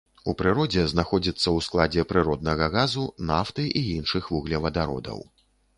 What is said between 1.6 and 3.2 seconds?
складзе прыроднага газу,